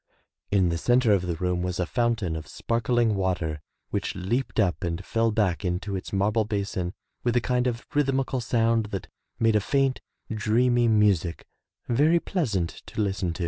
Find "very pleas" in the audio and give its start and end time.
11.87-12.55